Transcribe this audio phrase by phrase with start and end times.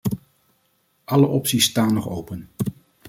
[1.03, 2.49] Alle opties staan nog open.